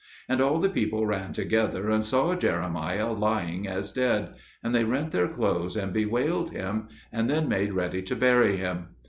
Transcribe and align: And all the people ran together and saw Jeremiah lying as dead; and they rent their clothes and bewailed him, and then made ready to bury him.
And 0.27 0.41
all 0.41 0.57
the 0.59 0.67
people 0.67 1.05
ran 1.05 1.31
together 1.31 1.91
and 1.91 2.03
saw 2.03 2.33
Jeremiah 2.33 3.11
lying 3.11 3.67
as 3.67 3.91
dead; 3.91 4.33
and 4.63 4.73
they 4.73 4.83
rent 4.83 5.11
their 5.11 5.27
clothes 5.27 5.75
and 5.75 5.93
bewailed 5.93 6.49
him, 6.49 6.87
and 7.11 7.29
then 7.29 7.47
made 7.47 7.73
ready 7.73 8.01
to 8.01 8.15
bury 8.15 8.57
him. 8.57 8.95